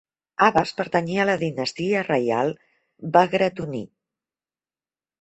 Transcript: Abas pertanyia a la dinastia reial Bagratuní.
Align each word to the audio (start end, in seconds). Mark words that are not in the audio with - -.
Abas 0.45 0.71
pertanyia 0.79 1.19
a 1.25 1.27
la 1.31 1.35
dinastia 1.43 2.03
reial 2.09 2.51
Bagratuní. 3.19 3.87